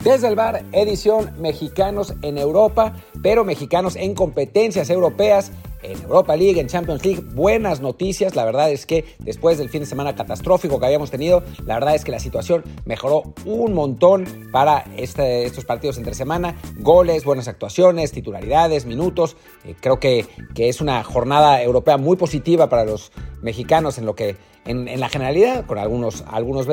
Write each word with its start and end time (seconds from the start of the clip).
Desde 0.00 0.28
el 0.28 0.34
bar, 0.34 0.64
edición 0.72 1.30
Mexicanos 1.38 2.14
en 2.22 2.38
Europa, 2.38 2.94
pero 3.22 3.44
mexicanos 3.44 3.96
en 3.96 4.14
competencias 4.14 4.88
europeas 4.88 5.52
en 5.82 6.00
Europa 6.02 6.36
League, 6.36 6.60
en 6.60 6.66
Champions 6.66 7.04
League. 7.04 7.22
Buenas 7.34 7.80
noticias. 7.80 8.34
La 8.36 8.44
verdad 8.44 8.70
es 8.70 8.86
que 8.86 9.04
después 9.18 9.58
del 9.58 9.68
fin 9.68 9.80
de 9.80 9.86
semana 9.86 10.14
catastrófico 10.14 10.78
que 10.78 10.86
habíamos 10.86 11.10
tenido, 11.10 11.42
la 11.64 11.74
verdad 11.74 11.94
es 11.94 12.04
que 12.04 12.10
la 12.10 12.20
situación 12.20 12.64
mejoró 12.84 13.34
un 13.44 13.74
montón 13.74 14.48
para 14.52 14.84
este, 14.96 15.44
estos 15.44 15.64
partidos 15.64 15.98
entre 15.98 16.14
semana. 16.14 16.56
Goles, 16.78 17.24
buenas 17.24 17.48
actuaciones, 17.48 18.12
titularidades, 18.12 18.86
minutos. 18.86 19.36
Eh, 19.64 19.74
creo 19.80 19.98
que, 19.98 20.26
que 20.54 20.68
es 20.68 20.80
una 20.80 21.02
jornada 21.04 21.62
europea 21.62 21.96
muy 21.96 22.16
positiva 22.16 22.68
para 22.68 22.84
los 22.84 23.12
mexicanos 23.42 23.98
en 23.98 24.06
lo 24.06 24.14
que 24.14 24.36
en, 24.66 25.00
la 25.00 25.08
generalidad, 25.08 25.66
con 25.66 25.78
algunos, 25.78 26.24
algunos 26.26 26.66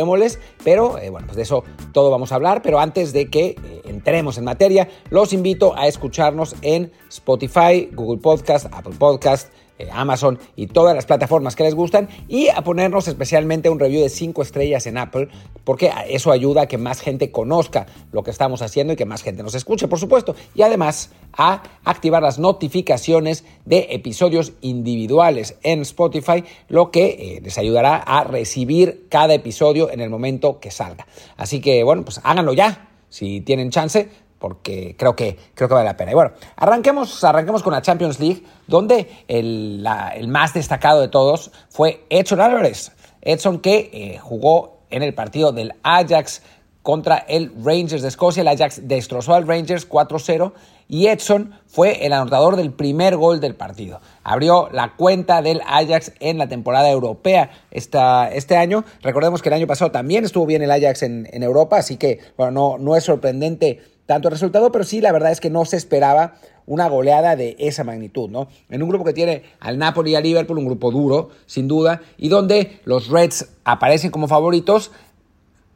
pero 0.63 0.98
eh, 0.99 1.10
bueno, 1.10 1.27
pues 1.27 1.38
de 1.38 1.44
eso 1.44 1.63
todo 1.94 2.12
vamos 2.12 2.32
a 2.32 2.35
hablar. 2.35 2.62
Pero 2.62 2.80
antes 2.80 3.13
de 3.13 3.30
que 3.30 3.55
eh, 3.63 3.77
entremos 4.08 4.38
en 4.38 4.46
materia, 4.46 4.88
los 5.10 5.34
invito 5.34 5.76
a 5.76 5.86
escucharnos 5.86 6.56
en 6.62 6.94
Spotify, 7.10 7.90
Google 7.92 8.22
Podcast, 8.22 8.68
Apple 8.72 8.96
Podcast, 8.98 9.52
eh, 9.78 9.90
Amazon 9.92 10.40
y 10.56 10.68
todas 10.68 10.96
las 10.96 11.06
plataformas 11.06 11.58
que 11.58 11.64
les 11.64 11.76
gustan 11.76 12.08
y 12.30 12.48
a 12.48 12.62
ponernos 12.62 13.10
especialmente 13.10 13.70
un 13.70 13.80
review 13.80 14.02
de 14.02 14.08
5 14.08 14.42
estrellas 14.42 14.88
en 14.88 14.98
Apple 14.98 15.28
porque 15.66 15.92
eso 16.08 16.32
ayuda 16.32 16.62
a 16.62 16.68
que 16.68 16.78
más 16.78 17.02
gente 17.02 17.32
conozca 17.32 17.86
lo 18.14 18.24
que 18.24 18.32
estamos 18.32 18.62
haciendo 18.62 18.94
y 18.94 18.96
que 18.96 19.04
más 19.04 19.24
gente 19.24 19.44
nos 19.44 19.56
escuche, 19.56 19.90
por 19.90 20.00
supuesto. 20.00 20.38
Y 20.55 20.62
además 20.62 21.12
a 21.34 21.64
activar 21.84 22.24
las 22.24 22.40
notificaciones 22.40 23.44
de 23.66 23.88
episodios 23.90 24.54
individuales 24.62 25.58
en 25.64 25.82
Spotify, 25.82 26.46
lo 26.70 26.92
que 26.92 27.08
eh, 27.08 27.42
les 27.44 27.58
ayudará 27.58 27.98
a 27.98 28.24
recibir 28.24 29.08
cada 29.10 29.34
episodio 29.34 29.92
en 29.92 29.99
el 29.99 30.10
momento 30.10 30.62
que 30.62 30.71
salga. 30.71 31.08
Así 31.36 31.60
que 31.60 31.84
bueno, 31.84 32.05
pues 32.05 32.21
háganlo 32.24 32.54
ya. 32.54 32.88
Si 33.10 33.41
tienen 33.41 33.70
chance, 33.70 34.10
porque 34.40 34.96
creo 34.98 35.16
que, 35.16 35.38
creo 35.54 35.68
que 35.68 35.74
vale 35.74 35.86
la 35.86 35.98
pena. 35.98 36.12
Y 36.12 36.16
bueno, 36.16 36.32
arranquemos, 36.55 37.24
arranquemos 37.24 37.64
con 37.64 37.74
la 37.74 37.82
Champions 37.82 38.20
League, 38.20 38.44
donde 38.68 39.24
el, 39.27 39.86
más 40.27 40.54
destacado 40.54 41.02
de 41.02 41.08
todos 41.08 41.52
fue 41.70 42.05
Edson 42.10 42.41
Álvarez. 42.41 42.91
Edson 43.22 43.60
que 43.60 43.90
eh, 43.94 44.20
jugó 44.20 44.82
en 44.90 45.04
el 45.04 45.14
partido 45.14 45.52
del 45.52 45.74
Ajax 45.84 46.41
contra 46.88 47.18
el 47.18 47.52
Rangers 47.66 48.02
de 48.02 48.07
Escocia. 48.07 48.40
El 48.40 48.48
Ajax 48.48 48.88
destrozó 48.88 49.34
al 49.34 49.46
Rangers 49.46 49.90
4-0 49.90 50.54
y 50.88 51.07
Edson 51.07 51.52
fue 51.66 52.05
el 52.05 52.13
anotador 52.13 52.55
del 52.55 52.71
primer 52.71 53.18
gol 53.18 53.41
del 53.41 53.55
partido. 53.55 53.99
Abrió 54.24 54.70
la 54.71 54.96
cuenta 54.96 55.41
del 55.41 55.60
Ajax 55.68 56.13
en 56.21 56.38
la 56.38 56.48
temporada 56.48 56.90
europea 56.90 57.49
esta, 57.71 58.32
este 58.32 58.55
año. 58.55 58.85
Recordemos 59.02 59.41
que 59.41 59.49
el 59.49 59.55
año 59.55 59.68
pasado 59.68 59.91
también 59.91 60.24
estuvo 60.24 60.46
bien 60.46 60.62
el 60.62 60.71
Ajax 60.71 61.04
en, 61.04 61.43
Europa, 61.43 61.76
así 61.76 61.98
que 61.98 62.21
bueno, 62.38 62.54
no, 62.54 62.77
no 62.77 62.96
es 62.96 63.04
sorprendente 63.04 63.82
tanto 64.06 64.30
el 64.30 64.31
resultado, 64.31 64.72
pero 64.72 64.85
sí 64.85 65.02
la 65.02 65.12
verdad 65.12 65.34
es 65.34 65.41
que 65.41 65.50
no 65.50 65.66
se 65.66 65.75
esperaba 65.75 66.35
una 66.68 66.88
goleada 66.88 67.35
de 67.35 67.58
esa 67.59 67.84
magnitud, 67.84 68.30
¿no? 68.30 68.47
En 68.69 68.81
un 68.81 68.88
grupo 68.88 69.03
que 69.03 69.12
tiene 69.12 69.44
al 69.59 69.78
Napoli 69.78 70.12
y 70.12 70.16
al 70.16 70.24
Liverpool, 70.24 70.58
un 70.58 70.66
grupo 70.68 70.91
duro, 70.91 71.31
sin 71.47 71.68
duda, 71.68 72.00
y 72.18 72.30
donde 72.30 72.80
los 72.85 73.09
Reds 73.09 73.50
aparecen 73.66 74.09
como 74.09 74.30
favoritos, 74.30 74.91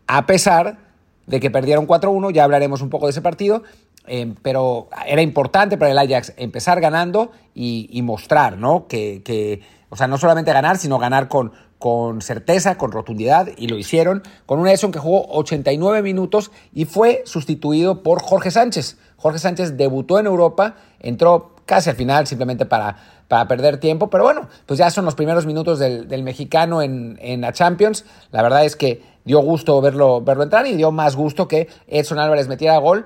a 0.08 0.26
pesar 0.26 0.91
de 1.32 1.40
que 1.40 1.50
perdieron 1.50 1.88
4-1, 1.88 2.34
ya 2.34 2.44
hablaremos 2.44 2.82
un 2.82 2.90
poco 2.90 3.08
de 3.08 3.12
ese 3.12 3.22
partido, 3.22 3.64
eh, 4.06 4.36
pero 4.42 4.90
era 5.08 5.22
importante 5.22 5.78
para 5.78 5.92
el 5.92 5.98
Ajax 5.98 6.34
empezar 6.36 6.82
ganando 6.82 7.32
y, 7.56 8.02
mostrar, 8.04 8.58
¿no? 8.58 8.86
Que, 8.88 9.22
que, 9.24 9.62
o 9.90 9.96
sea, 9.96 10.08
no 10.08 10.18
solamente 10.18 10.52
ganar, 10.52 10.78
sino 10.78 11.00
ganar 11.00 11.30
con, 11.30 11.54
con 11.80 12.22
certeza, 12.22 12.78
con 12.78 12.92
rotundidad, 12.92 13.48
y 13.58 13.68
lo 13.68 13.78
hicieron, 13.78 14.24
con 14.46 14.60
un 14.60 14.68
Edson 14.68 14.92
que 14.92 15.00
jugó 15.00 15.26
89 15.30 16.02
minutos 16.02 16.52
y 16.74 16.84
fue 16.84 17.24
sustituido 17.26 18.04
por 18.04 18.22
Jorge 18.22 18.52
Sánchez. 18.52 18.98
Jorge 19.16 19.40
Sánchez 19.40 19.78
debutó 19.78 20.20
en 20.20 20.26
Europa, 20.26 20.76
entró 21.00 21.51
casi 21.66 21.90
al 21.90 21.96
final 21.96 22.28
simplemente 22.28 22.66
para, 22.66 22.96
para 23.28 23.48
perder 23.48 23.78
tiempo, 23.78 24.10
pero 24.10 24.24
bueno, 24.24 24.48
pues 24.66 24.78
ya 24.78 24.90
son 24.90 25.06
los 25.06 25.16
primeros 25.16 25.46
minutos 25.46 25.80
del, 25.80 26.24
mexicano 26.24 26.82
en, 26.82 27.42
la 27.42 27.54
Champions. 27.54 28.06
La 28.32 28.42
verdad 28.42 28.66
es 28.66 28.76
que 28.76 29.02
dio 29.24 29.40
gusto 29.40 29.80
verlo, 29.82 30.22
verlo 30.22 30.44
entrar 30.44 30.68
y 30.68 30.76
dio 30.76 30.92
más 30.92 31.16
gusto 31.16 31.48
que 31.48 31.68
Edson 31.88 32.20
Álvarez 32.20 32.48
metiera 32.48 32.78
gol. 32.78 33.06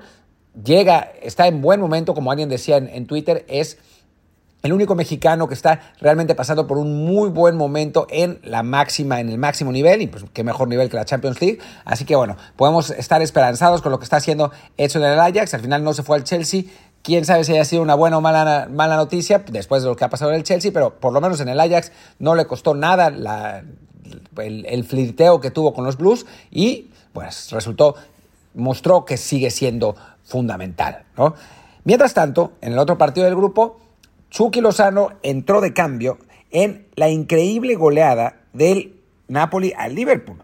Llega, 0.64 1.12
está 1.22 1.46
en 1.46 1.60
buen 1.60 1.80
momento, 1.80 2.14
como 2.14 2.30
alguien 2.30 2.48
decía 2.48 2.76
en, 2.76 2.88
en 2.88 3.06
Twitter, 3.06 3.44
es 3.48 3.78
el 4.66 4.72
único 4.72 4.94
mexicano 4.94 5.48
que 5.48 5.54
está 5.54 5.80
realmente 6.00 6.34
pasando 6.34 6.66
por 6.66 6.78
un 6.78 7.04
muy 7.04 7.28
buen 7.28 7.56
momento 7.56 8.06
en 8.10 8.40
la 8.42 8.62
máxima, 8.62 9.20
en 9.20 9.28
el 9.28 9.38
máximo 9.38 9.70
nivel, 9.72 10.02
y 10.02 10.06
pues 10.08 10.24
qué 10.32 10.42
mejor 10.44 10.68
nivel 10.68 10.90
que 10.90 10.96
la 10.96 11.04
Champions 11.04 11.40
League. 11.40 11.58
Así 11.84 12.04
que 12.04 12.16
bueno, 12.16 12.36
podemos 12.56 12.90
estar 12.90 13.22
esperanzados 13.22 13.80
con 13.80 13.92
lo 13.92 13.98
que 13.98 14.04
está 14.04 14.16
haciendo 14.16 14.50
hecho 14.76 14.98
en 14.98 15.04
el 15.04 15.18
Ajax. 15.18 15.54
Al 15.54 15.60
final 15.60 15.84
no 15.84 15.92
se 15.92 16.02
fue 16.02 16.16
al 16.16 16.24
Chelsea. 16.24 16.64
Quién 17.06 17.24
sabe 17.24 17.44
si 17.44 17.52
haya 17.52 17.64
sido 17.64 17.82
una 17.82 17.94
buena 17.94 18.18
o 18.18 18.20
mala, 18.20 18.66
mala 18.68 18.96
noticia 18.96 19.38
después 19.38 19.84
de 19.84 19.88
lo 19.88 19.94
que 19.94 20.04
ha 20.04 20.10
pasado 20.10 20.32
en 20.32 20.38
el 20.38 20.42
Chelsea, 20.42 20.72
pero 20.72 20.98
por 20.98 21.12
lo 21.12 21.20
menos 21.20 21.38
en 21.38 21.48
el 21.48 21.60
Ajax 21.60 21.92
no 22.18 22.34
le 22.34 22.46
costó 22.46 22.74
nada 22.74 23.06
el, 24.36 24.84
flirteo 24.84 25.40
que 25.40 25.52
tuvo 25.52 25.72
con 25.72 25.84
los 25.84 25.98
Blues 25.98 26.26
y 26.50 26.90
pues 27.12 27.52
resultó, 27.52 27.94
mostró 28.54 29.04
que 29.04 29.18
sigue 29.18 29.52
siendo 29.52 29.94
fundamental. 30.24 31.04
Mientras 31.84 32.12
tanto, 32.12 32.54
en 32.60 32.72
el 32.72 32.78
otro 32.80 32.98
partido 32.98 33.24
del 33.24 33.36
grupo, 33.36 33.78
Chucky 34.30 34.60
Lozano 34.60 35.10
entró 35.22 35.60
de 35.60 35.72
cambio 35.72 36.18
en 36.50 36.88
la 36.96 37.08
increíble 37.08 37.76
goleada 37.76 38.40
del 38.52 39.00
Napoli 39.28 39.72
al 39.78 39.94
Liverpool. 39.94 40.42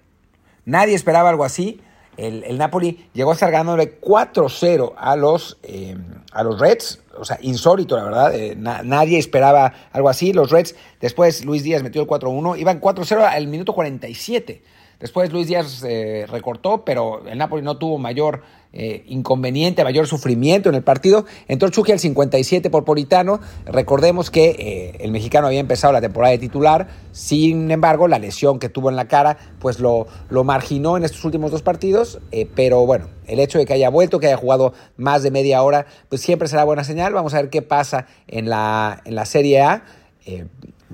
Nadie 0.64 0.94
esperaba 0.94 1.28
algo 1.28 1.44
así. 1.44 1.80
El, 2.16 2.58
Napoli 2.58 3.08
llegó 3.14 3.30
a 3.30 3.34
estar 3.34 3.50
ganándole 3.50 4.00
4-0 4.00 4.92
a, 4.96 5.16
los, 5.16 5.58
eh, 5.62 5.96
a 6.32 6.42
los 6.42 6.60
Reds. 6.60 7.00
O 7.18 7.24
sea, 7.24 7.38
insólito, 7.40 7.96
la 7.96 8.04
verdad. 8.04 8.34
Eh, 8.34 8.54
nadie 8.56 9.18
esperaba 9.18 9.72
algo 9.92 10.08
así. 10.08 10.32
Los 10.32 10.50
Reds, 10.50 10.74
después 11.00 11.44
Luis 11.44 11.62
Díaz 11.62 11.82
metió 11.82 12.02
el 12.02 12.08
4-1. 12.08 12.58
Iban 12.58 12.80
4-0 12.80 13.24
al 13.24 13.46
minuto 13.46 13.72
47. 13.72 14.62
Después 15.02 15.32
Luis 15.32 15.48
Díaz 15.48 15.82
eh, 15.82 16.26
recortó, 16.28 16.84
pero 16.84 17.26
el 17.26 17.36
Napoli 17.36 17.60
no 17.60 17.76
tuvo 17.76 17.98
mayor 17.98 18.42
eh, 18.72 19.02
inconveniente, 19.08 19.82
mayor 19.82 20.06
sufrimiento 20.06 20.68
en 20.68 20.76
el 20.76 20.84
partido. 20.84 21.26
Entró 21.48 21.70
Chucky 21.70 21.90
al 21.90 21.98
57 21.98 22.70
por 22.70 22.84
Politano. 22.84 23.40
Recordemos 23.66 24.30
que 24.30 24.50
eh, 24.50 24.98
el 25.00 25.10
mexicano 25.10 25.48
había 25.48 25.58
empezado 25.58 25.92
la 25.92 26.00
temporada 26.00 26.30
de 26.30 26.38
titular. 26.38 26.86
Sin 27.10 27.72
embargo, 27.72 28.06
la 28.06 28.20
lesión 28.20 28.60
que 28.60 28.68
tuvo 28.68 28.90
en 28.90 28.96
la 28.96 29.08
cara, 29.08 29.38
pues 29.58 29.80
lo, 29.80 30.06
lo 30.30 30.44
marginó 30.44 30.96
en 30.96 31.02
estos 31.02 31.24
últimos 31.24 31.50
dos 31.50 31.62
partidos. 31.62 32.20
pero 32.54 32.86
bueno, 32.86 33.08
el 33.26 33.40
hecho 33.40 33.58
de 33.58 33.66
que 33.66 33.72
haya 33.72 33.90
vuelto, 33.90 34.20
que 34.20 34.28
haya 34.28 34.36
jugado 34.36 34.72
más 34.96 35.24
de 35.24 35.32
media 35.32 35.64
hora, 35.64 35.86
pues 36.08 36.20
siempre 36.20 36.46
será 36.46 36.62
buena 36.62 36.84
señal. 36.84 37.12
Vamos 37.12 37.34
a 37.34 37.38
ver 37.38 37.50
qué 37.50 37.60
pasa 37.60 38.06
en 38.28 38.48
la, 38.48 39.02
en 39.04 39.16
la 39.16 39.26
Serie 39.26 39.62
A 39.62 39.82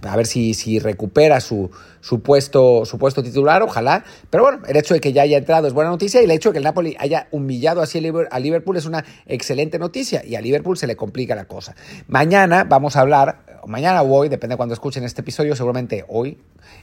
a 0.03 0.17
ver 0.17 0.27
si, 0.27 0.55
si 0.55 0.79
recupera 0.79 1.41
su, 1.41 1.71
su, 2.01 2.21
puesto, 2.21 2.85
su 2.85 2.99
puesto 2.99 3.23
titular, 3.23 3.63
ojalá. 3.63 4.05
Pero 4.31 4.45
bueno, 4.45 4.63
el 4.67 4.77
hecho 4.77 4.95
de 4.95 5.01
que 5.01 5.13
ya 5.13 5.23
haya 5.23 5.39
entrado 5.39 5.67
es 5.67 5.73
buena 5.73 5.91
noticia 5.91 6.21
y 6.21 6.25
el 6.25 6.31
hecho 6.31 6.51
de 6.51 6.55
que 6.55 6.59
el 6.59 6.65
Napoli 6.65 6.97
haya 6.99 7.29
humillado 7.31 7.83
así 7.83 7.99
a 7.99 8.39
Liverpool 8.41 8.77
es 8.77 8.87
una 8.87 9.05
excelente 9.27 9.79
noticia 9.79 10.25
y 10.25 10.37
a 10.37 10.41
Liverpool 10.41 10.77
se 10.77 10.87
le 10.87 10.97
complica 10.97 11.35
la 11.35 11.47
cosa. 11.47 11.75
Mañana 12.07 12.65
vamos 12.65 12.97
a 12.97 13.01
hablar, 13.01 13.48
mañana 13.69 14.03
o 14.03 14.13
hoy, 14.13 14.29
depende 14.29 14.55
de 14.55 14.57
cuando 14.57 14.75
escuchen 14.75 15.05
este 15.05 15.21
episodio, 15.21 15.55
seguramente 15.55 16.05
hoy, 16.09 16.39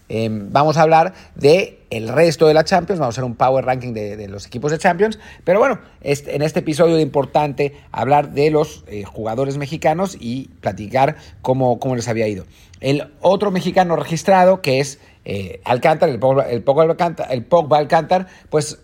em, 0.07 0.51
vamos 0.51 0.77
a 0.77 0.83
hablar 0.83 1.13
de 1.35 1.83
el 1.89 2.07
resto 2.07 2.47
de 2.47 2.53
la 2.53 2.63
Champions, 2.63 2.99
vamos 2.99 3.15
a 3.15 3.15
hacer 3.15 3.23
un 3.23 3.35
power 3.35 3.65
ranking 3.65 3.93
de, 3.93 4.27
los 4.27 4.45
equipos 4.45 4.71
de 4.71 4.77
Champions, 4.77 5.19
pero 5.43 5.59
bueno, 5.59 5.79
en 6.01 6.41
este 6.41 6.59
episodio 6.59 6.97
es 6.97 7.03
importante 7.03 7.73
hablar 7.91 8.31
de 8.31 8.51
los 8.51 8.83
eh, 8.87 9.03
jugadores 9.03 9.57
mexicanos 9.57 10.17
y 10.19 10.49
platicar 10.61 11.15
cómo, 11.41 11.79
les 11.95 12.07
había 12.07 12.27
ido. 12.27 12.45
El 12.81 13.11
otro 13.21 13.51
mexicano 13.51 13.95
registrado, 13.95 14.61
que 14.61 14.79
es 14.79 14.99
eh, 15.23 15.61
el 15.65 16.19
Pogba, 16.19 16.43
el, 16.43 16.63
Alcántara, 16.67 17.29
el 17.31 17.45
Pogba 17.45 17.77
Alcántara, 17.77 18.27
pues 18.49 18.79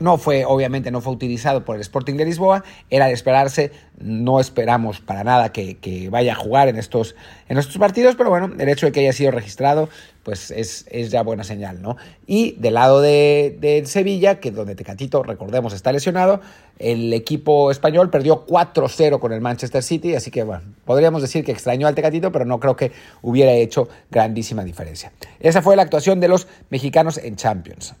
no 0.00 0.16
fue, 0.16 0.46
obviamente, 0.46 0.90
no 0.90 1.02
fue 1.02 1.12
utilizado 1.12 1.62
por 1.62 1.76
el 1.76 1.82
Sporting 1.82 2.14
de 2.14 2.24
Lisboa. 2.24 2.64
Era 2.88 3.06
de 3.06 3.12
esperarse. 3.12 3.70
No 3.98 4.40
esperamos 4.40 5.00
para 5.00 5.24
nada 5.24 5.52
que, 5.52 6.08
vaya 6.10 6.32
a 6.32 6.34
jugar 6.34 6.68
en 6.68 6.76
estos, 6.76 7.14
en 7.50 7.58
estos 7.58 7.76
partidos, 7.76 8.16
pero 8.16 8.30
bueno, 8.30 8.50
el 8.58 8.68
hecho 8.70 8.86
de 8.86 8.92
que 8.92 9.00
haya 9.00 9.12
sido 9.12 9.30
registrado, 9.30 9.90
pues 10.22 10.50
es, 10.50 10.86
es 10.90 11.10
ya 11.10 11.22
buena 11.22 11.44
señal, 11.44 11.82
¿no? 11.82 11.98
Y 12.26 12.52
del 12.52 12.74
lado 12.74 13.02
de, 13.02 13.82
Sevilla, 13.84 14.40
que 14.40 14.52
donde 14.52 14.74
Tecatito, 14.74 15.22
recordemos, 15.22 15.74
está 15.74 15.92
lesionado, 15.92 16.40
el 16.78 17.12
equipo 17.12 17.70
español 17.70 18.08
perdió 18.08 18.46
4-0 18.46 19.18
con 19.18 19.34
el 19.34 19.42
Manchester 19.42 19.82
City, 19.82 20.14
así 20.14 20.30
que 20.30 20.44
bueno, 20.44 20.62
podríamos 20.86 21.20
decir 21.20 21.44
que 21.44 21.52
extrañó 21.52 21.86
al 21.86 21.94
Tecatito, 21.94 22.32
pero 22.32 22.46
no 22.46 22.58
creo 22.58 22.74
que 22.74 22.90
hubiera 23.20 23.52
hecho 23.52 23.86
grandísima 24.10 24.64
diferencia. 24.64 25.12
Esa 25.40 25.60
fue 25.60 25.76
la 25.76 25.82
actuación 25.82 26.20
de 26.20 26.28
los 26.28 26.48
mexicanos 26.70 27.18
en 27.18 27.36
Champions. 27.36 27.94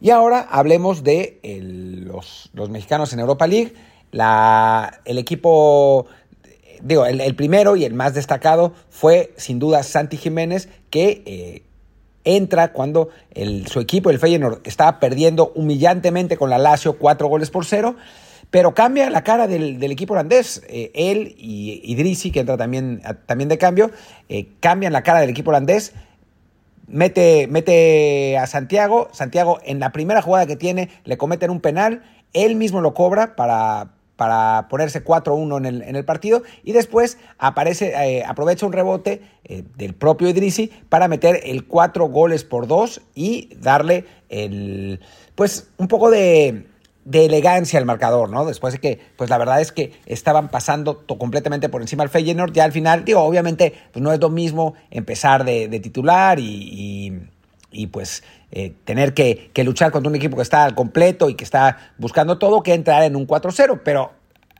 Y 0.00 0.10
ahora 0.10 0.40
hablemos 0.50 1.04
de 1.04 1.40
los, 2.04 2.50
mexicanos 2.70 3.12
en 3.12 3.20
Europa 3.20 3.46
League. 3.46 3.74
La, 4.12 5.00
el 5.04 5.18
equipo, 5.18 6.06
digo, 6.82 7.04
el, 7.04 7.34
primero 7.36 7.76
y 7.76 7.84
el 7.84 7.92
más 7.92 8.14
destacado 8.14 8.72
fue 8.88 9.34
sin 9.36 9.58
duda 9.58 9.82
Santi 9.82 10.16
Jiménez, 10.16 10.68
que 10.88 11.22
eh, 11.26 11.62
entra 12.24 12.72
cuando 12.72 13.10
su 13.66 13.80
equipo, 13.80 14.10
el 14.10 14.18
Feyenoord, 14.18 14.60
estaba 14.64 15.00
perdiendo 15.00 15.52
humillantemente 15.54 16.36
con 16.38 16.48
la 16.48 16.58
Lazio 16.58 16.94
cuatro 16.98 17.28
goles 17.28 17.50
por 17.50 17.66
cero. 17.66 17.96
Pero 18.50 18.74
cambia 18.74 19.10
la 19.10 19.22
cara 19.22 19.46
del, 19.46 19.82
equipo 19.84 20.14
holandés. 20.14 20.62
Eh, 20.68 20.90
él 20.94 21.36
y 21.38 21.82
Idrisi, 21.84 22.32
que 22.32 22.40
entra 22.40 22.56
también, 22.56 23.00
también 23.26 23.48
de 23.48 23.58
cambio, 23.58 23.92
eh, 24.28 24.48
cambian 24.58 24.92
la 24.92 25.02
cara 25.02 25.20
del 25.20 25.30
equipo 25.30 25.50
holandés. 25.50 25.92
Mete, 26.90 27.46
mete 27.46 28.36
a 28.36 28.46
Santiago. 28.46 29.08
Santiago, 29.12 29.60
en 29.64 29.78
la 29.78 29.92
primera 29.92 30.22
jugada 30.22 30.46
que 30.46 30.56
tiene, 30.56 30.90
le 31.04 31.16
cometen 31.16 31.50
un 31.50 31.60
penal. 31.60 32.02
Él 32.32 32.56
mismo 32.56 32.80
lo 32.80 32.94
cobra 32.94 33.36
para, 33.36 33.92
para 34.16 34.66
ponerse 34.68 35.04
4-1 35.04 35.56
en 35.58 35.66
el, 35.66 35.82
en 35.82 35.96
el, 35.96 36.04
partido 36.04 36.42
y 36.64 36.72
después 36.72 37.18
aparece, 37.38 37.92
eh, 37.96 38.24
aprovecha 38.24 38.66
un 38.66 38.72
rebote 38.72 39.22
del 39.76 39.94
propio 39.94 40.28
Idrisi 40.28 40.70
para 40.88 41.08
meter 41.08 41.40
el 41.44 41.66
4 41.66 42.06
goles 42.06 42.44
por 42.44 42.66
2 42.66 43.00
y 43.14 43.48
darle 43.56 44.04
el, 44.28 45.00
pues 45.34 45.68
un 45.78 45.88
poco 45.88 46.10
de, 46.10 46.66
de 47.10 47.24
elegancia 47.24 47.78
el 47.78 47.86
marcador, 47.86 48.30
¿no? 48.30 48.46
Después 48.46 48.72
de 48.72 48.78
que, 48.78 49.00
pues 49.16 49.30
la 49.30 49.36
verdad 49.36 49.60
es 49.60 49.72
que 49.72 49.92
estaban 50.06 50.48
pasando 50.48 51.04
completamente 51.06 51.68
por 51.68 51.82
encima 51.82 52.04
del 52.04 52.10
Feyenoord, 52.10 52.52
ya 52.52 52.62
al 52.62 52.70
final, 52.70 53.04
digo, 53.04 53.20
obviamente, 53.20 53.74
pues 53.92 54.00
no 54.00 54.12
es 54.12 54.20
lo 54.20 54.30
mismo 54.30 54.74
empezar 54.92 55.44
de, 55.44 55.80
titular 55.80 56.38
y, 56.38 57.20
y, 57.72 57.86
pues 57.88 58.22
eh, 58.52 58.74
tener 58.84 59.12
que, 59.12 59.50
luchar 59.64 59.90
contra 59.90 60.08
un 60.08 60.14
equipo 60.14 60.36
que 60.36 60.42
está 60.42 60.64
al 60.64 60.76
completo 60.76 61.28
y 61.28 61.34
que 61.34 61.42
está 61.42 61.92
buscando 61.98 62.38
todo 62.38 62.62
que 62.62 62.74
entrar 62.74 63.02
en 63.02 63.16
un 63.16 63.26
4-0, 63.26 63.80
pero, 63.84 64.12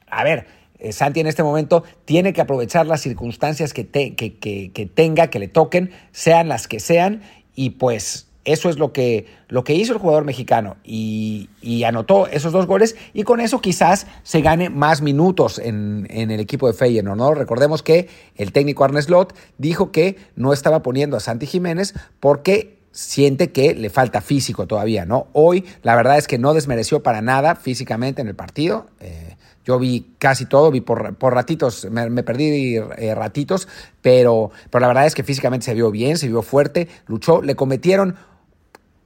a 0.09 0.25
ver, 0.25 0.47
eh, 0.81 0.91
Santi 0.91 1.21
en 1.21 1.29
este 1.29 1.45
momento 1.45 1.85
tiene 2.05 2.33
que 2.33 2.41
aprovechar 2.41 2.85
las 2.87 3.01
circunstancias 3.01 3.73
que, 3.73 3.87
que 3.87 4.91
tenga, 4.93 5.29
que 5.29 5.39
le 5.39 5.47
toquen, 5.47 5.93
sean 6.11 6.49
las 6.49 6.67
que 6.67 6.81
sean, 6.81 7.23
y 7.55 7.71
pues 7.71 8.30
eso 8.45 8.71
es 8.71 8.79
lo 8.79 8.93
que, 8.93 9.27
lo 9.49 9.65
que 9.65 9.75
hizo 9.75 9.93
el 9.93 9.99
jugador 9.99 10.25
mexicano 10.25 10.77
y, 10.85 11.49
anotó 11.87 12.27
esos 12.27 12.53
dos 12.53 12.67
goles 12.67 12.95
y 13.15 13.23
con 13.23 13.41
eso 13.41 13.61
quizás 13.61 14.07
se 14.23 14.43
gane 14.43 14.71
más 14.71 15.03
minutos 15.03 15.59
en, 15.59 16.07
el 16.11 16.39
equipo 16.41 16.67
de 16.67 16.75
Feyenoord, 16.75 17.17
¿no? 17.17 17.35
Recordemos 17.35 17.83
que 17.83 18.09
el 18.37 18.53
técnico 18.53 18.85
Arne 18.85 19.01
Slot 19.03 19.35
dijo 19.59 19.91
que 19.91 20.17
no 20.37 20.53
estaba 20.53 20.83
poniendo 20.83 21.17
a 21.17 21.21
Santi 21.21 21.47
Jiménez 21.47 21.95
porque 22.21 22.79
siente 22.93 23.51
que 23.51 23.75
le 23.75 23.89
falta 23.91 24.21
físico 24.21 24.67
todavía, 24.67 25.05
¿no? 25.05 25.29
Hoy 25.33 25.65
la 25.83 25.97
verdad 25.97 26.19
es 26.19 26.27
que 26.27 26.39
no 26.39 26.55
desmereció 26.55 27.03
para 27.03 27.23
nada 27.23 27.57
físicamente 27.57 28.21
en 28.21 28.29
el 28.29 28.35
partido. 28.35 28.87
Eh, 29.01 29.30
yo 29.65 29.79
vi 29.79 30.15
casi 30.19 30.47
todo, 30.47 30.71
vi 30.71 30.81
por, 30.81 31.15
ratitos, 31.21 31.89
me, 31.91 32.23
perdí 32.23 32.77
eh, 32.77 33.15
ratitos, 33.15 33.69
pero, 34.03 34.51
pero 34.71 34.81
la 34.81 34.89
verdad 34.89 35.07
es 35.07 35.15
que 35.15 35.23
físicamente 35.23 35.67
se 35.67 35.75
vio 35.75 35.91
bien, 35.91 36.17
se 36.17 36.29
vio 36.29 36.43
fuerte, 36.43 36.89
luchó, 37.07 37.43
le 37.43 37.55
cometieron 37.55 38.17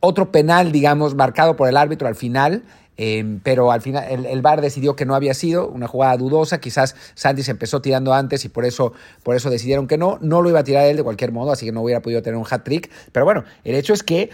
otro 0.00 0.30
penal, 0.30 0.70
digamos, 0.70 1.14
marcado 1.14 1.56
por 1.56 1.68
el 1.68 1.76
árbitro 1.76 2.08
al 2.08 2.14
final. 2.14 2.62
Em, 2.96 3.40
pero 3.40 3.72
al 3.72 3.82
final 3.82 4.04
el, 4.08 4.24
el, 4.24 4.40
VAR 4.40 4.60
decidió 4.60 4.94
que 4.94 5.04
no 5.04 5.16
había 5.16 5.34
sido 5.34 5.66
una 5.66 5.88
jugada 5.88 6.16
dudosa, 6.16 6.60
quizás 6.60 6.94
Santi 7.16 7.42
se 7.42 7.50
empezó 7.50 7.82
tirando 7.82 8.14
antes 8.14 8.44
y 8.44 8.48
por 8.48 8.64
eso, 8.64 8.92
por 9.24 9.34
eso 9.34 9.50
decidieron 9.50 9.88
que 9.88 9.98
no, 9.98 10.18
no 10.20 10.42
lo 10.42 10.48
iba 10.48 10.60
a 10.60 10.64
tirar 10.64 10.86
él 10.86 10.96
de 10.96 11.02
cualquier 11.02 11.32
modo, 11.32 11.50
así 11.50 11.66
que 11.66 11.72
no 11.72 11.82
hubiera 11.82 12.02
podido 12.02 12.22
tener 12.22 12.38
un 12.38 12.46
hat-trick, 12.48 12.88
pero 13.10 13.24
bueno, 13.24 13.42
el 13.64 13.74
hecho 13.74 13.94
es 13.94 14.04
que 14.04 14.30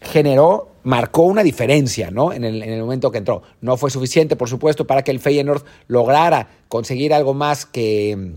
generó, 0.00 0.68
marcó 0.82 1.22
una 1.22 1.42
diferencia 1.42 2.10
¿no? 2.10 2.32
en, 2.32 2.44
el, 2.44 2.62
en 2.62 2.70
el 2.70 2.80
momento 2.80 3.10
que 3.10 3.18
entró. 3.18 3.42
No 3.60 3.76
fue 3.76 3.90
suficiente, 3.90 4.36
por 4.36 4.48
supuesto, 4.48 4.86
para 4.86 5.02
que 5.02 5.10
el 5.10 5.20
Feyenoord 5.20 5.64
lograra 5.88 6.48
conseguir 6.68 7.12
algo 7.12 7.34
más 7.34 7.66
que, 7.66 8.34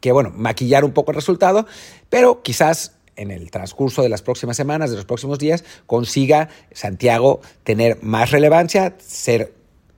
que 0.00 0.12
bueno, 0.12 0.32
maquillar 0.34 0.84
un 0.84 0.92
poco 0.92 1.10
el 1.10 1.16
resultado, 1.16 1.66
pero 2.08 2.42
quizás 2.42 2.92
en 3.16 3.30
el 3.30 3.50
transcurso 3.50 4.02
de 4.02 4.08
las 4.08 4.22
próximas 4.22 4.56
semanas, 4.56 4.90
de 4.90 4.96
los 4.96 5.06
próximos 5.06 5.38
días, 5.38 5.64
consiga 5.86 6.48
Santiago 6.72 7.40
tener 7.64 7.98
más 8.02 8.30
relevancia, 8.30 8.94
ser 8.98 9.54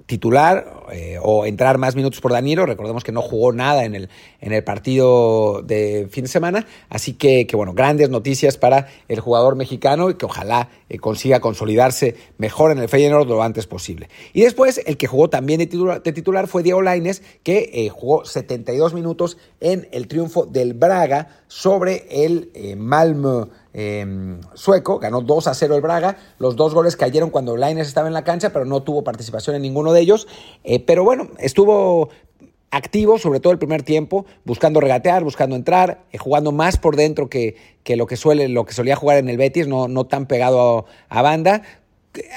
titular 0.08 0.87
eh, 0.90 1.19
o 1.22 1.44
entrar 1.44 1.76
más 1.76 1.94
minutos 1.94 2.22
por 2.22 2.32
Danilo. 2.32 2.64
Recordemos 2.64 3.05
que 3.05 3.12
no 3.12 3.20
jugó 3.20 3.52
nada 3.52 3.84
en 3.84 3.94
el, 3.94 4.08
en 4.40 4.55
el 4.55 4.64
partido 4.64 5.60
de 5.62 6.08
fin 6.10 6.25
de 6.25 6.28
semana. 6.28 6.66
Así 6.88 7.12
que, 7.12 7.46
que, 7.46 7.56
bueno, 7.56 7.75
grandes 7.75 8.08
noticias 8.08 8.56
para 8.56 8.88
el 9.08 9.20
jugador 9.20 9.55
mexicano 9.55 10.08
y 10.08 10.14
que 10.14 10.25
ojalá 10.25 10.70
eh, 10.88 10.96
consiga 10.99 11.40
consolidarse 11.40 12.16
mejor 12.38 12.72
en 12.72 12.78
el 12.78 12.88
Feyenoord 12.88 13.28
lo 13.28 13.43
antes 13.43 13.66
posible. 13.66 14.08
Y 14.32 14.40
después, 14.40 14.81
el 14.87 14.96
que 14.96 15.06
jugó 15.06 15.28
también 15.28 15.58
de 15.58 15.66
titular, 15.66 16.02
de 16.02 16.12
titular 16.14 16.49
fue 16.49 16.62
Diego 16.62 16.81
Laines, 16.81 17.22
que 17.43 17.70
eh, 17.75 17.90
jugó 17.90 18.25
72 18.25 18.94
minutos 18.94 19.37
en 19.60 19.88
el 19.93 20.08
triunfo 20.08 20.46
del 20.46 20.72
Braga 20.72 21.43
sobre 21.49 22.06
el 22.11 22.50
Malmö 22.77 23.49
Em, 23.81 24.41
sueco, 24.55 24.99
ganó 24.99 25.21
2 25.21 25.47
a 25.47 25.55
0 25.55 25.77
el 25.77 25.81
Braga, 25.81 26.17
los 26.41 26.56
dos 26.56 26.75
goles 26.75 26.97
cayeron 26.97 27.31
cuando 27.31 27.56
Laines 27.56 27.87
estaba 27.87 28.09
en 28.09 28.12
la 28.12 28.25
cancha, 28.25 28.50
pero 28.53 28.65
no 28.65 28.83
tuvo 28.83 29.05
participación 29.05 29.55
en 29.55 29.62
ninguno 29.62 29.93
de 29.93 30.00
ellos, 30.00 30.27
eh, 30.65 30.81
pero 30.81 31.05
bueno, 31.05 31.29
estuvo 31.39 32.09
activo, 32.73 33.19
sobre 33.19 33.39
todo 33.39 33.53
el 33.53 33.61
primer 33.61 33.85
tiempo, 33.85 34.27
buscando 34.45 34.81
regatear, 34.81 35.23
buscando 35.23 35.55
entrar, 35.55 36.03
eh, 36.11 36.19
jugando 36.19 36.50
más 36.50 36.77
por 36.77 36.97
dentro 36.97 37.29
que, 37.29 37.55
que, 37.85 37.94
lo 37.94 38.09
que 38.09 38.17
suele, 38.17 38.49
lo 38.49 38.65
que 38.65 38.73
solía 38.73 38.97
jugar 38.97 39.19
en 39.19 39.29
el 39.29 39.37
Betis, 39.37 39.69
no 39.69 40.06
tan 40.06 40.27
pegado 40.27 40.87
a, 41.09 41.23
banda, 41.23 41.62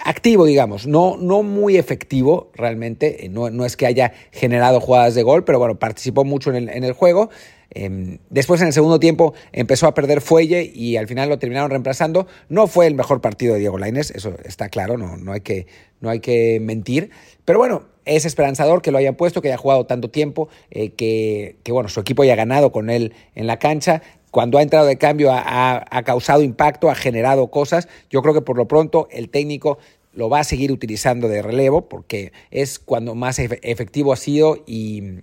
activo, 0.06 0.45
digamos, 0.45 0.88
no, 0.88 1.18
no 1.18 1.44
muy 1.44 1.77
efectivo 1.77 2.51
realmente, 2.53 3.25
eh, 3.25 3.29
no, 3.29 3.50
no, 3.50 3.65
es 3.65 3.77
que 3.77 3.85
haya 3.85 4.13
generado 4.31 4.79
jugadas 4.79 5.15
de 5.15 5.23
gol, 5.23 5.44
pero 5.44 5.59
bueno, 5.59 5.79
participó 5.79 6.23
mucho 6.23 6.50
en 6.50 6.56
el, 6.56 6.69
en 6.69 6.83
el 6.83 6.94
juego. 6.94 7.29
Em, 7.73 8.18
después 8.29 8.59
en 8.59 8.68
el 8.68 8.73
segundo 8.73 9.00
tiempo 9.00 9.33
empezó 9.53 9.88
a 9.88 9.94
perder 9.94 10.19
fuelle 10.19 10.69
y 10.75 10.97
al 10.97 11.07
final 11.07 11.29
lo 11.29 11.39
terminaron 11.39 11.69
reemplazando. 11.69 12.27
No 12.50 12.68
fue 12.68 12.88
el 12.88 12.95
mejor 12.95 13.21
partido 13.21 13.53
de 13.53 13.62
Diego 13.62 13.77
Lainez, 13.77 14.12
eso 14.12 14.35
está 14.44 14.69
claro, 14.69 14.97
no, 14.97 15.15
no, 15.18 15.31
hay 15.31 15.41
que, 15.41 15.68
no 16.01 16.09
hay 16.09 16.19
que 16.19 16.59
mentir. 16.62 17.12
Pero 17.45 17.59
bueno, 17.59 17.83
es 18.06 18.25
esperanzador 18.25 18.81
que 18.81 18.91
lo 18.91 18.97
haya 18.97 19.13
puesto, 19.13 19.41
que 19.41 19.47
haya 19.47 19.57
jugado 19.57 19.85
tanto 19.85 20.09
tiempo, 20.09 20.50
eh, 20.69 20.91
que, 20.91 21.57
que, 21.63 21.71
bueno, 21.71 21.88
su 21.88 22.00
equipo 22.00 22.23
haya 22.23 22.35
ganado 22.35 22.71
con 22.71 22.89
él 22.89 23.13
en 23.35 23.47
la 23.47 23.57
cancha. 23.57 24.01
Cuando 24.31 24.57
ha 24.57 24.62
entrado 24.62 24.86
de 24.86 24.98
cambio 24.98 25.30
ha, 25.31 26.04
causado 26.06 26.42
impacto, 26.42 26.89
ha 26.89 26.95
generado 26.95 27.48
cosas. 27.48 27.88
Yo 28.10 28.22
creo 28.22 28.33
que 28.33 28.42
por 28.42 28.57
lo 28.57 28.68
pronto 28.68 29.07
el 29.12 29.30
técnico 29.30 29.78
lo 30.13 30.30
va 30.30 30.39
a 30.39 30.44
seguir 30.44 30.72
utilizando 30.72 31.28
de 31.28 31.42
relevo 31.42 31.88
porque 31.88 32.31
es 32.50 32.80
cuando 32.80 33.13
más 33.13 33.40
efectivo 33.40 34.14
ha 34.14 34.18
sido 34.18 34.64
y, 34.66 35.19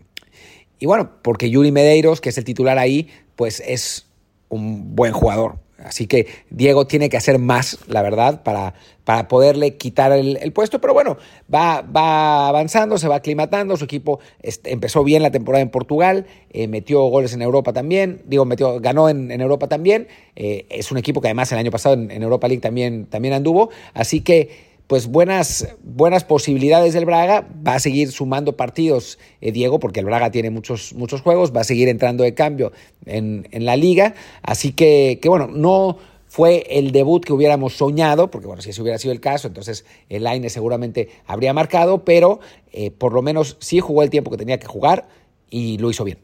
y 0.78 0.86
bueno, 0.86 1.10
porque 1.22 1.50
Yuri 1.50 1.72
Medeiros, 1.72 2.20
que 2.20 2.28
es 2.28 2.38
el 2.38 2.44
titular 2.44 2.78
ahí, 2.78 3.08
pues 3.34 3.62
es 3.66 4.06
un 4.50 4.94
buen 4.94 5.12
jugador. 5.12 5.58
Así 5.84 6.08
que 6.08 6.26
Diego 6.50 6.86
tiene 6.86 7.08
que 7.08 7.16
hacer 7.16 7.38
más, 7.38 7.78
la 7.86 8.02
verdad, 8.02 8.42
para, 8.42 8.74
para 9.04 9.28
poderle 9.28 9.76
quitar 9.76 10.10
el, 10.10 10.52
puesto. 10.52 10.80
Pero 10.80 10.92
bueno, 10.92 11.18
va, 11.52 11.82
va 11.82 12.48
avanzando, 12.48 12.98
se 12.98 13.06
va 13.06 13.16
aclimatando. 13.16 13.76
Su 13.76 13.84
equipo 13.84 14.18
empezó 14.64 15.04
bien 15.04 15.22
la 15.22 15.30
temporada 15.30 15.62
en 15.62 15.70
Portugal, 15.70 16.26
eh, 16.50 16.66
metió 16.66 17.02
goles 17.04 17.32
en 17.32 17.42
Europa 17.42 17.72
también. 17.72 18.22
Digo, 18.26 18.44
metió, 18.44 18.80
ganó 18.80 19.08
en, 19.08 19.30
Europa 19.30 19.68
también. 19.68 20.08
Eh, 20.34 20.66
es 20.68 20.90
un 20.90 20.98
equipo 20.98 21.20
que 21.20 21.28
además 21.28 21.52
el 21.52 21.58
año 21.58 21.70
pasado 21.70 21.94
en, 21.94 22.10
en 22.10 22.22
Europa 22.24 22.48
League 22.48 22.60
también, 22.60 23.06
también 23.06 23.34
anduvo. 23.34 23.70
Así 23.94 24.20
que 24.20 24.67
pues 24.88 25.06
buenas, 25.06 25.68
buenas 25.84 26.24
posibilidades 26.24 26.94
del 26.94 27.04
Braga. 27.04 27.46
Va 27.64 27.74
a 27.74 27.78
seguir 27.78 28.10
sumando 28.10 28.56
partidos 28.56 29.18
eh, 29.42 29.52
Diego, 29.52 29.78
porque 29.78 30.00
el 30.00 30.06
Braga 30.06 30.30
tiene 30.30 30.50
muchos, 30.50 30.94
muchos 30.94 31.20
juegos, 31.20 31.54
va 31.54 31.60
a 31.60 31.64
seguir 31.64 31.88
entrando 31.88 32.24
de 32.24 32.34
cambio 32.34 32.72
en, 33.04 33.46
la 33.52 33.76
liga. 33.76 34.14
Así 34.42 34.72
que, 34.72 35.18
que, 35.20 35.28
bueno, 35.28 35.46
no 35.46 35.98
fue 36.26 36.64
el 36.70 36.90
debut 36.90 37.22
que 37.22 37.34
hubiéramos 37.34 37.74
soñado, 37.74 38.30
porque 38.30 38.46
bueno, 38.46 38.62
si 38.62 38.70
ese 38.70 38.80
hubiera 38.80 38.98
sido 38.98 39.12
el 39.12 39.20
caso, 39.20 39.46
entonces 39.46 39.84
el 40.08 40.26
Aine 40.26 40.48
seguramente 40.48 41.10
habría 41.26 41.52
marcado, 41.52 42.04
pero 42.04 42.40
eh, 42.72 42.90
por 42.90 43.12
lo 43.12 43.20
menos 43.20 43.58
sí 43.60 43.80
jugó 43.80 44.02
el 44.02 44.10
tiempo 44.10 44.30
que 44.30 44.38
tenía 44.38 44.58
que 44.58 44.66
jugar 44.66 45.06
y 45.50 45.76
lo 45.76 45.90
hizo 45.90 46.04
bien. 46.04 46.18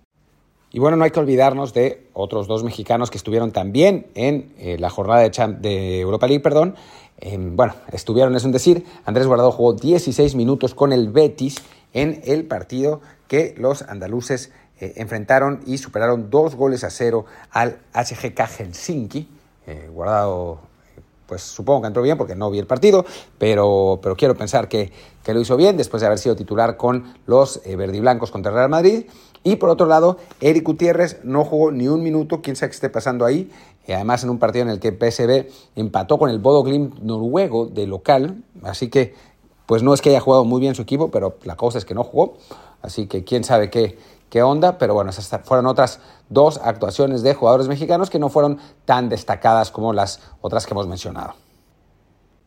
Y 0.73 0.81
bueno, 0.81 0.97
no 0.97 1.05
hay 1.05 1.13
que 1.13 1.21
olvidarnos 1.21 1.73
de 1.73 2.09
otros 2.15 2.49
dos 2.49 2.65
mexicanos 2.65 3.11
que 3.11 3.17
estuvieron 3.17 3.53
también 3.53 4.07
en 4.17 4.53
eh, 4.59 4.77
la 4.79 4.91
jornada 4.91 5.21
de, 5.21 5.31
de 5.61 6.01
Europa 6.01 6.27
League, 6.27 6.43
perdón, 6.43 6.75
Em, 7.19 7.57
bueno, 7.57 7.75
estuvieron, 7.93 8.35
es 8.37 8.45
un 8.45 8.53
decir, 8.53 8.85
Andrés 9.05 9.27
Guardado 9.27 9.53
jugó 9.53 9.75
16 9.75 10.35
minutos 10.35 10.75
con 10.75 10.93
el 10.93 11.11
Betis 11.11 11.63
en 11.93 12.21
el 12.25 12.45
partido 12.45 13.01
que 13.29 13.55
los 13.57 13.83
andaluces 13.83 14.53
eh, 14.81 14.95
enfrentaron 14.97 15.61
y 15.67 15.79
superaron 15.79 16.31
dos 16.31 16.57
goles 16.57 16.85
a 16.85 16.91
cero 16.91 17.25
al 17.51 17.79
HGK 17.95 18.41
Helsinki. 18.59 19.29
Eh, 19.67 19.89
Guardado, 19.93 20.61
pues 21.27 21.43
supongo 21.43 21.83
que 21.83 21.87
entró 21.87 22.03
bien 22.03 22.19
porque 22.19 22.35
no 22.35 22.51
vi 22.51 22.59
el 22.59 22.67
partido, 22.67 23.07
pero, 23.39 23.99
pero 24.03 24.17
quiero 24.17 24.35
pensar 24.35 24.69
que, 24.69 24.93
que 25.23 25.33
lo 25.33 25.41
hizo 25.41 25.57
bien 25.57 25.77
después 25.77 26.01
de 26.01 26.07
haber 26.07 26.19
sido 26.19 26.37
titular 26.37 26.77
con 26.77 27.15
los 27.27 27.61
eh, 27.65 27.77
verdiblancos 27.77 28.31
contra 28.31 28.53
Real 28.53 28.69
Madrid. 28.69 29.07
Y 29.45 29.57
por 29.57 29.69
otro 29.69 29.87
lado, 29.87 30.17
Eric 30.41 30.65
Gutiérrez 30.65 31.21
no 31.23 31.45
jugó 31.45 31.71
ni 31.71 31.87
un 31.87 32.03
minuto, 32.03 32.41
quién 32.41 32.57
sabe 32.57 32.71
qué 32.71 32.75
esté 32.75 32.89
pasando 32.89 33.27
ahí. 33.27 33.53
Y 33.87 33.93
además 33.93 34.25
en 34.25 34.31
un 34.31 34.39
partido 34.39 34.65
en 34.65 34.71
el 34.71 34.81
que 34.81 34.91
PSV 34.91 35.53
empató 35.77 36.19
con 36.19 36.31
el 36.31 36.39
Bodo 36.39 36.63
Glimt 36.63 36.99
noruego 37.01 37.67
de 37.67 37.87
local. 37.87 38.43
Así 38.63 38.89
que, 38.89 39.15
pues 39.67 39.83
no 39.83 39.93
es 39.93 40.01
que 40.01 40.09
haya 40.11 40.21
jugado 40.21 40.45
muy 40.47 40.61
bien 40.61 40.75
su 40.75 40.83
equipo, 40.83 41.11
pero 41.11 41.37
la 41.45 41.57
cosa 41.57 41.77
es 41.77 41.85
que 41.85 41.95
no 41.95 42.05
jugó. 42.05 42.39
Así 42.81 43.07
que 43.07 43.23
quién 43.23 43.45
sabe 43.45 43.69
qué, 43.69 43.99
qué 44.31 44.43
onda, 44.43 44.79
pero 44.79 44.95
bueno, 44.95 45.11
esas 45.11 45.29
fueron 45.45 45.67
otras 45.67 46.01
dos 46.31 46.59
actuaciones 46.65 47.23
de 47.23 47.35
jugadores 47.35 47.69
mexicanos 47.69 48.09
que 48.09 48.19
no 48.19 48.31
fueron 48.31 48.59
tan 48.87 49.11
destacadas 49.11 49.71
como 49.71 49.93
las 49.93 50.21
otras 50.41 50.65
que 50.65 50.73
hemos 50.73 50.87
mencionado. 50.87 51.44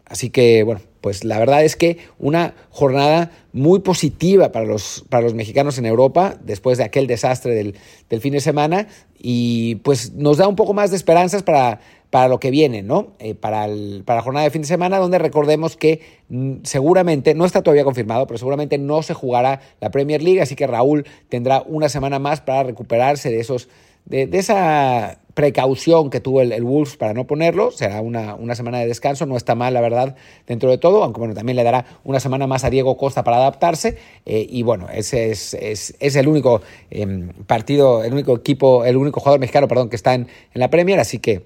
Así 0.10 0.30
que, 0.30 0.64
bueno, 0.64 0.82
pues 1.02 1.24
la 1.24 1.38
verdad 1.38 1.64
es 1.64 1.76
que 1.76 1.98
una 2.18 2.54
jornada 2.70 3.32
muy 3.54 3.80
positiva 3.80 4.52
para 4.52 4.66
los, 4.66 5.06
para 5.10 5.24
los 5.24 5.34
mexicanos 5.34 5.78
en 5.78 5.86
Europa 5.86 6.38
después 6.44 6.78
de 6.78 6.86
aquel 6.86 7.08
desastre 7.08 7.54
del, 7.56 8.22
fin 8.22 8.34
de 8.34 8.40
semana 8.40 8.88
y 9.20 9.76
pues 9.76 10.14
nos 10.14 10.38
da 10.38 10.48
un 10.48 10.56
poco 10.56 10.74
más 10.74 10.92
de 10.92 10.98
esperanzas 10.98 11.44
para, 11.44 11.82
para 12.10 12.28
lo 12.28 12.40
que 12.40 12.52
viene, 12.52 12.84
¿no? 12.84 13.14
Eh, 13.20 13.36
para 13.36 13.68
la 13.68 14.22
jornada 14.22 14.46
de 14.46 14.52
fin 14.52 14.62
de 14.62 14.68
semana 14.68 14.98
donde 14.98 15.18
recordemos 15.18 15.76
que 15.76 16.02
mm, 16.30 16.58
seguramente, 16.64 17.34
no 17.34 17.46
está 17.46 17.62
todavía 17.62 17.84
confirmado, 17.84 18.28
pero 18.28 18.38
seguramente 18.38 18.78
no 18.78 19.04
se 19.04 19.14
jugará 19.14 19.62
la 19.82 19.92
Premier 19.92 20.22
League, 20.22 20.42
así 20.42 20.56
que 20.56 20.68
Raúl 20.68 21.06
tendrá 21.30 21.64
una 21.68 21.90
semana 21.90 22.20
más 22.20 22.42
para 22.42 22.64
recuperarse 22.64 23.30
de 23.30 23.40
esos 23.40 23.68
de, 24.06 24.30
esa 24.34 25.20
precaución 25.38 26.10
que 26.10 26.20
tuvo 26.20 26.42
el, 26.42 26.64
Wolves 26.64 26.98
para 26.98 27.14
no 27.14 27.28
ponerlo. 27.28 27.70
Será 27.70 28.02
una, 28.02 28.34
una, 28.34 28.56
semana 28.56 28.80
de 28.80 28.88
descanso, 28.88 29.28
no 29.28 29.38
está 29.38 29.54
mal, 29.54 29.72
la 29.72 29.82
verdad, 29.82 30.16
dentro 30.48 30.72
de 30.72 30.80
todo, 30.80 31.04
aunque 31.04 31.20
bueno, 31.20 31.36
también 31.36 31.56
le 31.56 31.64
dará 31.64 31.86
una 32.04 32.20
semana 32.20 32.48
más 32.48 32.64
a 32.64 32.72
Diego 32.72 32.98
Costa 32.98 33.24
para 33.24 33.38
adaptarse. 33.38 34.00
Eh, 34.26 34.48
y 34.50 34.64
bueno, 34.64 34.88
ese 34.92 35.30
es, 35.30 35.54
es, 35.54 36.16
el 36.16 36.28
único 36.28 36.64
em, 36.90 37.30
partido, 37.46 38.04
el 38.04 38.14
único 38.14 38.36
equipo, 38.36 38.84
el 38.84 38.98
único 38.98 39.20
jugador 39.20 39.40
mexicano, 39.40 39.68
perdón, 39.68 39.90
que 39.90 39.96
está 39.96 40.16
en, 40.16 40.28
la 40.56 40.72
Premier, 40.72 41.00
así 41.00 41.20
que 41.20 41.46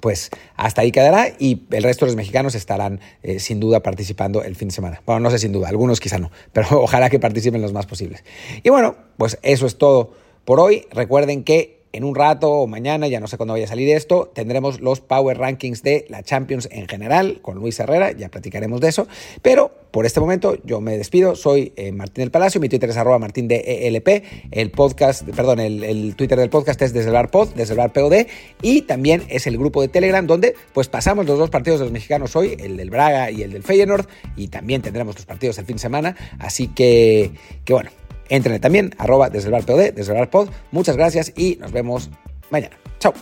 pues 0.00 0.30
hasta 0.54 0.82
ahí 0.82 0.92
quedará 0.92 1.26
y 1.40 1.66
el 1.72 1.82
resto 1.82 2.04
de 2.04 2.10
los 2.10 2.16
mexicanos 2.16 2.54
estarán 2.54 3.00
eh, 3.24 3.40
sin 3.40 3.58
duda 3.58 3.82
participando 3.82 4.44
el 4.44 4.54
fin 4.54 4.68
de 4.68 4.74
semana. 4.74 5.02
Bueno, 5.06 5.18
no 5.18 5.30
sé 5.32 5.40
sin 5.40 5.50
duda, 5.50 5.70
algunos 5.70 5.98
quizá 5.98 6.18
no, 6.18 6.30
pero 6.52 6.82
ojalá 6.82 7.10
que 7.10 7.18
participen 7.18 7.62
los 7.62 7.72
más 7.72 7.86
posibles. 7.86 8.22
Y 8.62 8.70
bueno, 8.70 8.94
pues 9.16 9.40
eso 9.42 9.66
es 9.66 9.76
todo 9.76 10.12
por 10.44 10.60
hoy. 10.60 10.86
Recuerden 10.92 11.42
que 11.42 11.77
en 11.98 12.04
un 12.04 12.14
rato 12.14 12.48
o 12.48 12.66
mañana, 12.68 13.08
ya 13.08 13.18
no 13.18 13.26
sé 13.26 13.36
cuándo 13.36 13.54
vaya 13.54 13.64
a 13.64 13.68
salir 13.68 13.88
esto, 13.88 14.30
tendremos 14.32 14.80
los 14.80 15.00
Power 15.00 15.36
Rankings 15.36 15.82
de 15.82 16.06
la 16.08 16.22
Champions 16.22 16.68
en 16.70 16.86
general 16.86 17.40
con 17.42 17.58
Luis 17.58 17.80
Herrera, 17.80 18.12
ya 18.12 18.28
platicaremos 18.28 18.80
de 18.80 18.88
eso, 18.88 19.08
pero 19.42 19.72
por 19.90 20.06
este 20.06 20.20
momento 20.20 20.56
yo 20.64 20.80
me 20.80 20.96
despido, 20.96 21.34
soy 21.34 21.72
eh, 21.74 21.90
Martín 21.90 22.22
del 22.22 22.30
Palacio, 22.30 22.60
mi 22.60 22.68
Twitter 22.68 22.88
es 22.88 22.96
arroba 22.96 23.18
martín 23.18 23.48
de 23.48 23.88
ELP, 23.88 24.24
el 24.52 24.70
podcast, 24.70 25.28
perdón, 25.30 25.58
el, 25.58 26.14
Twitter 26.14 26.38
del 26.38 26.50
podcast 26.50 26.80
es 26.82 26.92
desde 26.92 27.08
el 27.08 27.14
bar 27.14 27.32
pod, 27.32 27.48
desde 27.56 27.74
el 27.74 27.90
POD, 27.90 28.26
y 28.62 28.82
también 28.82 29.24
es 29.28 29.48
el 29.48 29.58
grupo 29.58 29.82
de 29.82 29.88
Telegram 29.88 30.24
donde 30.24 30.54
pues 30.72 30.86
pasamos 30.86 31.26
los 31.26 31.36
dos 31.36 31.50
partidos 31.50 31.80
de 31.80 31.86
los 31.86 31.92
mexicanos 31.92 32.36
hoy, 32.36 32.56
el 32.60 32.76
del 32.76 32.90
Braga 32.90 33.32
y 33.32 33.42
el 33.42 33.52
del 33.52 33.64
Feyenoord, 33.64 34.06
y 34.36 34.48
también 34.48 34.82
tendremos 34.82 35.16
los 35.16 35.26
partidos 35.26 35.58
el 35.58 35.64
fin 35.64 35.76
de 35.76 35.82
semana, 35.82 36.14
así 36.38 36.68
que, 36.68 37.32
que 37.64 37.72
bueno, 37.72 37.90
Entren 38.28 38.60
también, 38.60 38.94
arroba 38.98 39.30
desde 39.30 39.46
el 39.46 39.52
bar 39.52 39.64
POD, 39.64 39.92
desde 39.94 40.12
el 40.12 40.18
bar 40.18 40.30
pod. 40.30 40.50
Muchas 40.70 40.96
gracias 40.96 41.32
y 41.36 41.56
nos 41.56 41.72
vemos 41.72 42.10
mañana. 42.50 42.76
Chao. 42.98 43.14